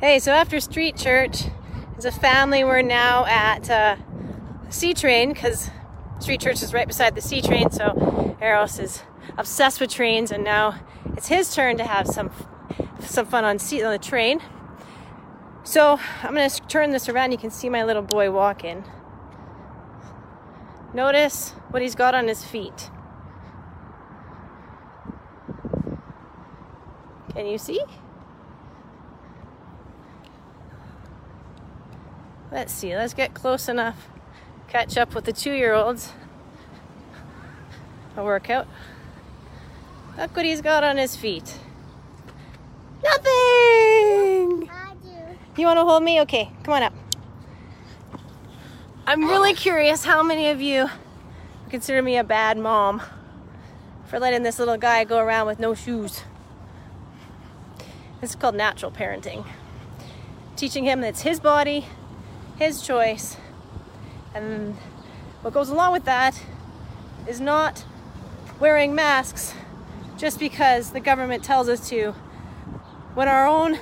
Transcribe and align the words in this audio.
Hey, 0.00 0.18
so 0.18 0.32
after 0.32 0.58
street 0.58 0.96
church, 0.96 1.44
as 1.96 2.04
a 2.04 2.10
family, 2.10 2.64
we're 2.64 2.82
now 2.82 3.26
at 3.26 3.70
uh, 3.70 3.96
C 4.68 4.92
train 4.92 5.32
because 5.32 5.70
street 6.18 6.40
church 6.40 6.64
is 6.64 6.74
right 6.74 6.86
beside 6.86 7.14
the 7.14 7.20
C 7.20 7.40
train. 7.40 7.70
So 7.70 8.36
Eros 8.42 8.80
is 8.80 9.04
obsessed 9.38 9.80
with 9.80 9.90
trains, 9.90 10.32
and 10.32 10.42
now 10.42 10.80
it's 11.16 11.28
his 11.28 11.54
turn 11.54 11.78
to 11.78 11.84
have 11.84 12.08
some 12.08 12.32
some 12.98 13.24
fun 13.24 13.44
on 13.44 13.60
seat 13.60 13.84
on 13.84 13.92
the 13.92 13.98
train. 13.98 14.40
So 15.62 16.00
I'm 16.24 16.34
gonna 16.34 16.50
turn 16.50 16.90
this 16.90 17.08
around. 17.08 17.30
You 17.30 17.38
can 17.38 17.50
see 17.50 17.68
my 17.68 17.84
little 17.84 18.02
boy 18.02 18.32
walking. 18.32 18.84
Notice 20.92 21.50
what 21.70 21.82
he's 21.82 21.94
got 21.94 22.16
on 22.16 22.26
his 22.26 22.44
feet. 22.44 22.90
Can 27.32 27.46
you 27.46 27.58
see? 27.58 27.80
Let's 32.54 32.72
see, 32.72 32.94
let's 32.96 33.14
get 33.14 33.34
close 33.34 33.68
enough. 33.68 34.08
Catch 34.68 34.96
up 34.96 35.12
with 35.12 35.24
the 35.24 35.32
two 35.32 35.50
year 35.50 35.74
olds. 35.74 36.12
A 38.16 38.22
workout. 38.22 38.68
Look 40.16 40.36
what 40.36 40.44
he's 40.44 40.60
got 40.60 40.84
on 40.84 40.96
his 40.96 41.16
feet. 41.16 41.58
Nothing! 43.02 44.70
I 44.70 44.94
do. 45.02 45.60
You 45.60 45.66
want 45.66 45.78
to 45.78 45.84
hold 45.84 46.04
me? 46.04 46.20
Okay, 46.20 46.52
come 46.62 46.74
on 46.74 46.84
up. 46.84 46.92
I'm 49.04 49.24
really 49.24 49.54
curious 49.54 50.04
how 50.04 50.22
many 50.22 50.50
of 50.50 50.60
you 50.60 50.88
consider 51.70 52.02
me 52.02 52.18
a 52.18 52.24
bad 52.24 52.56
mom 52.56 53.02
for 54.06 54.20
letting 54.20 54.44
this 54.44 54.60
little 54.60 54.78
guy 54.78 55.02
go 55.02 55.18
around 55.18 55.48
with 55.48 55.58
no 55.58 55.74
shoes. 55.74 56.22
This 58.20 58.30
is 58.30 58.36
called 58.36 58.54
natural 58.54 58.92
parenting. 58.92 59.44
Teaching 60.54 60.84
him 60.84 61.00
that 61.00 61.08
it's 61.08 61.22
his 61.22 61.40
body, 61.40 61.86
his 62.56 62.82
choice, 62.82 63.36
and 64.34 64.74
what 65.42 65.52
goes 65.52 65.68
along 65.68 65.92
with 65.92 66.04
that 66.04 66.40
is 67.26 67.40
not 67.40 67.84
wearing 68.60 68.94
masks 68.94 69.54
just 70.16 70.38
because 70.38 70.90
the 70.90 71.00
government 71.00 71.42
tells 71.42 71.68
us 71.68 71.88
to 71.88 72.12
when 73.14 73.28
our 73.28 73.46
own 73.46 73.78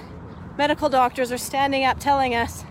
medical 0.57 0.89
doctors 0.89 1.31
are 1.31 1.39
standing 1.39 1.85
up 1.85 1.99
telling 1.99 2.35
us 2.35 2.65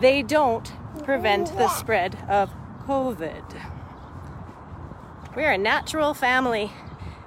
they 0.00 0.22
don't 0.22 0.72
prevent 1.04 1.48
the 1.56 1.68
spread 1.68 2.16
of 2.28 2.50
COVID. 2.86 3.70
We're 5.36 5.52
a 5.52 5.58
natural 5.58 6.14
family. 6.14 6.72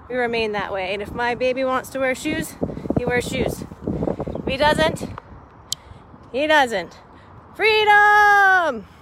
We 0.10 0.16
remain 0.16 0.54
that 0.54 0.72
way. 0.72 0.94
And 0.94 1.02
if 1.02 1.12
my 1.12 1.36
baby 1.36 1.64
wants 1.64 1.90
to 1.90 2.00
wear 2.00 2.16
shoes, 2.16 2.56
he 2.98 3.06
wears 3.06 3.28
shoes. 3.28 3.66
If 4.36 4.46
he 4.46 4.58
doesn't, 4.58 5.10
he 6.32 6.48
doesn't. 6.48 6.98
Freedom! 7.58 8.97